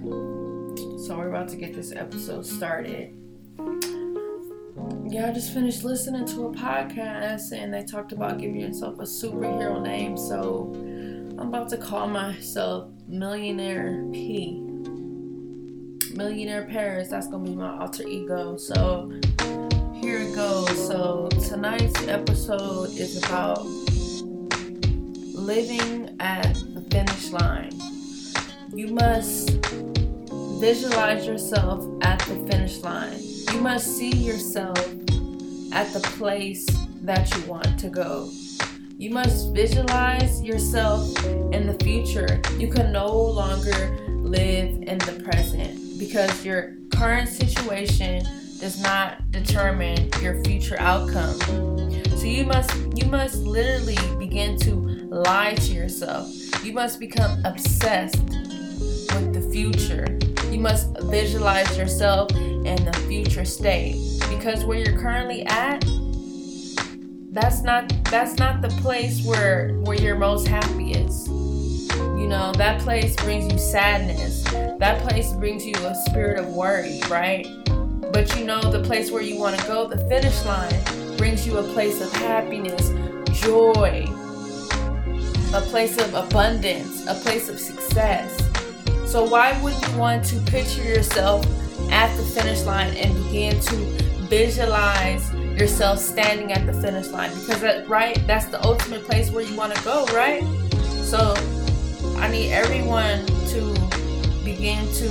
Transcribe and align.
So 0.00 1.16
we're 1.18 1.28
about 1.28 1.48
to 1.48 1.56
get 1.56 1.74
this 1.74 1.92
episode 1.92 2.46
started. 2.46 3.14
Yeah, 5.10 5.28
I 5.28 5.32
just 5.32 5.52
finished 5.52 5.84
listening 5.84 6.24
to 6.28 6.46
a 6.46 6.52
podcast 6.54 7.52
and 7.52 7.74
they 7.74 7.84
talked 7.84 8.12
about 8.12 8.38
giving 8.38 8.60
yourself 8.60 8.98
a 9.00 9.02
superhero 9.02 9.82
name. 9.82 10.16
So 10.16 10.72
I'm 11.38 11.48
about 11.48 11.68
to 11.70 11.76
call 11.76 12.08
myself 12.08 12.90
Millionaire 13.06 14.06
P. 14.12 14.60
Millionaire 16.14 16.66
Paris. 16.70 17.08
That's 17.08 17.26
gonna 17.28 17.44
be 17.44 17.54
my 17.54 17.78
alter 17.78 18.08
ego. 18.08 18.56
So 18.56 19.12
here 19.94 20.20
it 20.20 20.34
goes. 20.34 20.86
So 20.86 21.28
tonight's 21.48 22.08
episode 22.08 22.96
is 22.96 23.18
about 23.22 23.62
living 25.34 26.16
at 26.18 26.54
the 26.54 26.86
finish 26.90 27.30
line. 27.30 27.78
You 28.74 28.86
must 28.86 29.50
visualize 30.58 31.26
yourself 31.26 31.86
at 32.02 32.20
the 32.20 32.36
finish 32.50 32.78
line. 32.78 33.18
You 33.52 33.60
must 33.60 33.98
see 33.98 34.10
yourself 34.10 34.78
at 35.72 35.92
the 35.92 36.00
place 36.16 36.66
that 37.02 37.30
you 37.36 37.42
want 37.42 37.78
to 37.80 37.90
go. 37.90 38.30
You 38.96 39.10
must 39.10 39.52
visualize 39.52 40.42
yourself 40.42 41.06
in 41.52 41.66
the 41.66 41.76
future. 41.84 42.40
You 42.56 42.68
can 42.68 42.92
no 42.92 43.14
longer 43.14 43.98
live 44.08 44.82
in 44.82 44.96
the 45.00 45.20
present 45.22 45.98
because 45.98 46.42
your 46.42 46.76
current 46.94 47.28
situation 47.28 48.24
does 48.58 48.80
not 48.82 49.30
determine 49.32 50.08
your 50.22 50.42
future 50.44 50.76
outcome. 50.78 51.38
So 52.16 52.24
you 52.24 52.46
must 52.46 52.74
you 52.96 53.04
must 53.10 53.42
literally 53.42 53.98
begin 54.18 54.58
to 54.60 54.76
lie 55.10 55.56
to 55.56 55.74
yourself. 55.74 56.26
You 56.64 56.72
must 56.72 56.98
become 57.00 57.44
obsessed 57.44 58.41
with 59.14 59.34
the 59.34 59.42
future. 59.52 60.18
You 60.50 60.60
must 60.60 60.88
visualize 61.02 61.76
yourself 61.76 62.30
in 62.32 62.84
the 62.84 63.04
future 63.08 63.44
state 63.44 63.96
because 64.28 64.64
where 64.64 64.78
you're 64.78 65.00
currently 65.00 65.44
at 65.46 65.84
that's 67.32 67.62
not 67.62 67.90
that's 68.04 68.36
not 68.38 68.60
the 68.60 68.68
place 68.82 69.24
where 69.24 69.72
where 69.84 69.96
you're 69.96 70.16
most 70.16 70.46
happy 70.46 70.92
is 70.92 71.26
You 72.18 72.28
know, 72.28 72.52
that 72.52 72.80
place 72.80 73.16
brings 73.16 73.52
you 73.52 73.58
sadness. 73.58 74.44
That 74.78 75.02
place 75.02 75.32
brings 75.32 75.64
you 75.66 75.74
a 75.74 75.94
spirit 76.06 76.38
of 76.38 76.48
worry, 76.48 77.00
right? 77.10 77.46
But 78.12 78.36
you 78.36 78.44
know 78.44 78.60
the 78.60 78.82
place 78.84 79.10
where 79.10 79.22
you 79.22 79.38
want 79.38 79.58
to 79.58 79.66
go, 79.66 79.88
the 79.88 79.98
finish 80.08 80.44
line 80.44 81.16
brings 81.16 81.46
you 81.46 81.58
a 81.58 81.62
place 81.72 82.00
of 82.00 82.12
happiness, 82.12 82.90
joy, 83.40 84.06
a 85.54 85.60
place 85.62 85.98
of 85.98 86.14
abundance, 86.14 87.06
a 87.06 87.14
place 87.14 87.48
of 87.48 87.58
success. 87.58 88.51
So 89.12 89.22
why 89.22 89.60
wouldn't 89.60 89.86
you 89.86 89.98
want 89.98 90.24
to 90.28 90.40
picture 90.50 90.82
yourself 90.82 91.44
at 91.92 92.16
the 92.16 92.22
finish 92.22 92.62
line 92.62 92.96
and 92.96 93.14
begin 93.24 93.60
to 93.60 93.76
visualize 94.30 95.30
yourself 95.34 95.98
standing 95.98 96.50
at 96.50 96.64
the 96.64 96.72
finish 96.72 97.08
line? 97.08 97.28
Because 97.28 97.60
that 97.60 97.86
right, 97.90 98.18
that's 98.26 98.46
the 98.46 98.64
ultimate 98.64 99.04
place 99.04 99.30
where 99.30 99.44
you 99.44 99.54
want 99.54 99.74
to 99.74 99.84
go, 99.84 100.06
right? 100.14 100.42
So 101.04 101.34
I 102.16 102.28
need 102.28 102.52
everyone 102.52 103.26
to 103.48 103.74
begin 104.44 104.90
to 104.94 105.08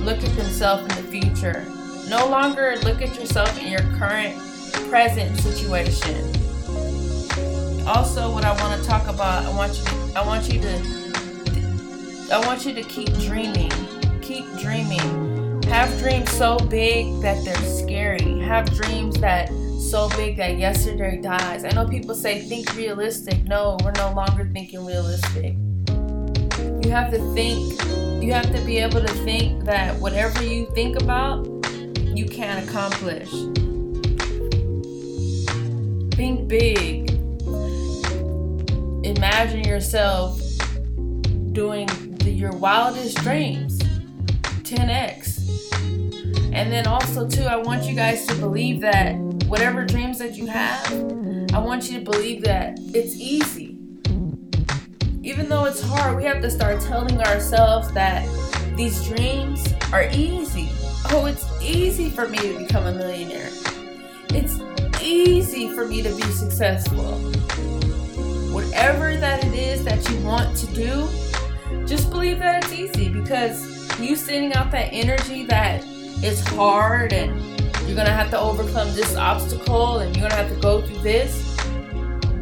look 0.00 0.18
at 0.18 0.34
themselves 0.36 0.82
in 0.82 1.04
the 1.04 1.08
future. 1.08 1.64
No 2.08 2.26
longer 2.26 2.74
look 2.82 3.02
at 3.02 3.14
yourself 3.14 3.56
in 3.62 3.70
your 3.70 3.82
current 3.96 4.36
present 4.90 5.38
situation. 5.38 6.26
Also, 7.86 8.32
what 8.32 8.44
I 8.44 8.50
want 8.60 8.82
to 8.82 8.88
talk 8.88 9.06
about, 9.06 9.44
I 9.44 9.54
want 9.54 9.78
you 9.78 9.84
I 10.16 10.26
want 10.26 10.52
you 10.52 10.60
to 10.60 11.03
I 12.34 12.44
want 12.48 12.66
you 12.66 12.74
to 12.74 12.82
keep 12.82 13.16
dreaming. 13.18 13.70
Keep 14.20 14.58
dreaming. 14.58 15.62
Have 15.68 15.96
dreams 16.00 16.28
so 16.32 16.56
big 16.58 17.20
that 17.20 17.44
they're 17.44 17.54
scary. 17.62 18.40
Have 18.40 18.68
dreams 18.74 19.20
that 19.20 19.50
so 19.78 20.08
big 20.16 20.36
that 20.38 20.58
yesterday 20.58 21.20
dies. 21.20 21.64
I 21.64 21.68
know 21.68 21.86
people 21.86 22.12
say 22.12 22.40
think 22.40 22.74
realistic. 22.74 23.44
No, 23.44 23.76
we're 23.84 23.92
no 23.92 24.12
longer 24.14 24.50
thinking 24.52 24.84
realistic. 24.84 25.54
You 26.82 26.90
have 26.90 27.12
to 27.12 27.20
think, 27.34 27.80
you 28.20 28.32
have 28.32 28.52
to 28.52 28.60
be 28.62 28.78
able 28.78 29.00
to 29.00 29.14
think 29.22 29.64
that 29.66 29.96
whatever 30.00 30.42
you 30.42 30.68
think 30.74 31.00
about, 31.00 31.46
you 32.16 32.26
can 32.26 32.66
accomplish. 32.66 33.30
Think 36.16 36.48
big. 36.48 37.10
Imagine 39.06 39.62
yourself 39.62 40.40
doing 41.52 42.13
your 42.34 42.52
wildest 42.52 43.16
dreams 43.18 43.78
10x. 44.64 45.40
And 46.52 46.70
then 46.72 46.86
also, 46.86 47.28
too, 47.28 47.44
I 47.44 47.56
want 47.56 47.84
you 47.84 47.94
guys 47.94 48.26
to 48.26 48.34
believe 48.34 48.80
that 48.80 49.16
whatever 49.46 49.84
dreams 49.84 50.18
that 50.18 50.36
you 50.36 50.46
have, 50.46 50.92
I 51.52 51.58
want 51.58 51.90
you 51.90 51.98
to 51.98 52.04
believe 52.04 52.42
that 52.44 52.78
it's 52.94 53.14
easy. 53.16 53.78
Even 55.22 55.48
though 55.48 55.64
it's 55.64 55.80
hard, 55.80 56.16
we 56.16 56.24
have 56.24 56.42
to 56.42 56.50
start 56.50 56.80
telling 56.80 57.20
ourselves 57.22 57.90
that 57.92 58.28
these 58.76 59.04
dreams 59.06 59.72
are 59.92 60.08
easy. 60.12 60.68
Oh, 61.10 61.26
it's 61.26 61.46
easy 61.62 62.10
for 62.10 62.28
me 62.28 62.38
to 62.38 62.58
become 62.58 62.86
a 62.86 62.92
millionaire. 62.92 63.50
It's 64.30 64.60
easy 65.02 65.68
for 65.74 65.86
me 65.86 66.02
to 66.02 66.14
be 66.14 66.22
successful. 66.22 67.18
Whatever 68.52 69.16
that 69.16 69.44
it 69.44 69.54
is 69.54 69.84
that 69.84 70.08
you 70.08 70.18
want 70.20 70.56
to 70.58 70.66
do, 70.68 71.08
just 71.86 72.10
believe 72.10 72.38
that 72.38 72.64
it's 72.64 72.72
easy 72.72 73.08
because 73.08 73.98
you 74.00 74.16
sending 74.16 74.52
out 74.54 74.70
that 74.70 74.88
energy 74.92 75.44
that 75.44 75.82
it's 76.22 76.40
hard 76.48 77.12
and 77.12 77.38
you're 77.86 77.96
gonna 77.96 78.10
have 78.10 78.30
to 78.30 78.38
overcome 78.38 78.92
this 78.94 79.14
obstacle 79.16 79.98
and 79.98 80.16
you're 80.16 80.28
gonna 80.28 80.42
have 80.42 80.52
to 80.54 80.60
go 80.60 80.80
through 80.80 81.00
this. 81.00 81.54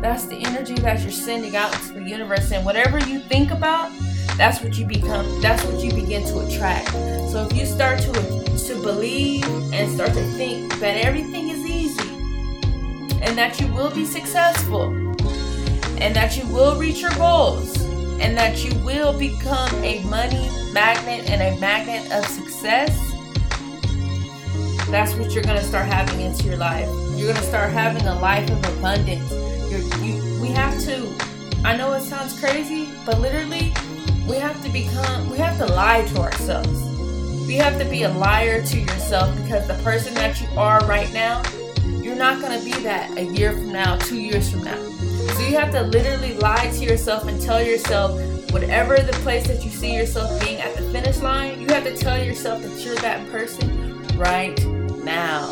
That's 0.00 0.26
the 0.26 0.36
energy 0.36 0.74
that 0.74 1.00
you're 1.02 1.10
sending 1.10 1.56
out 1.56 1.74
into 1.74 1.94
the 1.94 2.02
universe, 2.02 2.50
and 2.50 2.64
whatever 2.64 2.98
you 2.98 3.20
think 3.20 3.50
about, 3.52 3.92
that's 4.36 4.60
what 4.62 4.76
you 4.76 4.84
become. 4.84 5.40
That's 5.40 5.64
what 5.64 5.82
you 5.82 5.92
begin 5.92 6.24
to 6.26 6.40
attract. 6.40 6.88
So 7.30 7.46
if 7.48 7.56
you 7.56 7.66
start 7.66 8.00
to 8.00 8.12
to 8.12 8.82
believe 8.82 9.44
and 9.72 9.92
start 9.92 10.12
to 10.14 10.24
think 10.32 10.78
that 10.80 11.04
everything 11.04 11.48
is 11.50 11.64
easy, 11.66 12.08
and 13.22 13.38
that 13.38 13.60
you 13.60 13.66
will 13.72 13.90
be 13.90 14.04
successful, 14.04 14.92
and 16.00 16.14
that 16.16 16.36
you 16.36 16.46
will 16.52 16.78
reach 16.78 17.00
your 17.00 17.12
goals, 17.12 17.80
and 18.20 18.36
that 18.36 18.64
you 18.64 18.76
will 18.80 19.16
become 19.18 19.72
a 19.82 20.02
money 20.04 20.48
magnet 20.72 21.28
and 21.30 21.42
a 21.42 21.58
magnet 21.60 22.10
of 22.12 22.24
success, 22.26 22.90
that's 24.90 25.14
what 25.14 25.32
you're 25.34 25.44
gonna 25.44 25.62
start 25.62 25.86
having 25.86 26.20
into 26.20 26.44
your 26.44 26.56
life. 26.56 26.88
You're 27.16 27.32
gonna 27.32 27.46
start 27.46 27.72
having 27.72 28.06
a 28.06 28.18
life 28.20 28.50
of 28.50 28.78
abundance. 28.78 29.30
You, 29.70 30.40
we 30.40 30.48
have 30.48 30.78
to. 30.84 31.08
I 31.64 31.76
know 31.76 31.92
it 31.92 32.02
sounds 32.02 32.38
crazy, 32.38 32.90
but 33.06 33.20
literally, 33.20 33.72
we 34.28 34.36
have 34.36 34.62
to 34.64 34.70
become. 34.70 35.30
We 35.30 35.38
have 35.38 35.56
to 35.58 35.66
lie 35.66 36.04
to 36.06 36.20
ourselves. 36.20 36.92
We 37.46 37.54
have 37.54 37.78
to 37.78 37.84
be 37.84 38.02
a 38.02 38.10
liar 38.10 38.64
to 38.64 38.78
yourself 38.78 39.34
because 39.42 39.66
the 39.66 39.82
person 39.82 40.14
that 40.14 40.40
you 40.40 40.48
are 40.58 40.80
right 40.86 41.12
now, 41.12 41.42
you're 41.84 42.16
not 42.16 42.40
gonna 42.40 42.62
be 42.62 42.72
that 42.82 43.16
a 43.16 43.24
year 43.24 43.52
from 43.52 43.72
now, 43.72 43.96
two 43.96 44.20
years 44.20 44.50
from 44.50 44.62
now. 44.62 45.01
So 45.30 45.40
you 45.40 45.56
have 45.56 45.70
to 45.72 45.82
literally 45.82 46.34
lie 46.34 46.70
to 46.70 46.84
yourself 46.84 47.26
and 47.26 47.40
tell 47.40 47.62
yourself 47.62 48.20
whatever 48.52 48.98
the 48.98 49.12
place 49.24 49.46
that 49.46 49.64
you 49.64 49.70
see 49.70 49.94
yourself 49.94 50.38
being 50.42 50.60
at 50.60 50.76
the 50.76 50.82
finish 50.90 51.18
line, 51.18 51.60
you 51.60 51.68
have 51.68 51.84
to 51.84 51.96
tell 51.96 52.22
yourself 52.22 52.62
that 52.62 52.84
you're 52.84 52.96
that 52.96 53.26
person 53.30 54.06
right 54.18 54.62
now. 55.04 55.50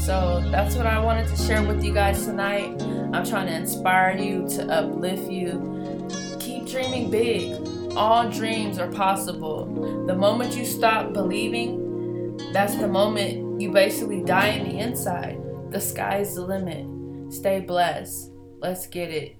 So 0.00 0.42
that's 0.50 0.74
what 0.74 0.86
I 0.86 0.98
wanted 0.98 1.28
to 1.28 1.36
share 1.36 1.62
with 1.62 1.84
you 1.84 1.92
guys 1.92 2.24
tonight. 2.24 2.82
I'm 3.12 3.24
trying 3.24 3.46
to 3.46 3.54
inspire 3.54 4.16
you, 4.16 4.48
to 4.56 4.66
uplift 4.66 5.30
you. 5.30 6.08
Keep 6.40 6.66
dreaming 6.66 7.10
big. 7.10 7.52
All 7.94 8.28
dreams 8.28 8.78
are 8.78 8.90
possible. 8.90 9.66
The 10.06 10.14
moment 10.14 10.56
you 10.56 10.64
stop 10.64 11.12
believing, 11.12 12.36
that's 12.52 12.74
the 12.76 12.88
moment 12.88 13.60
you 13.60 13.70
basically 13.70 14.22
die 14.22 14.48
in 14.48 14.68
the 14.68 14.78
inside. 14.78 15.38
The 15.72 15.80
sky's 15.80 16.34
the 16.34 16.42
limit. 16.42 17.32
Stay 17.32 17.60
blessed. 17.60 18.30
Let's 18.60 18.86
get 18.86 19.10
it. 19.10 19.36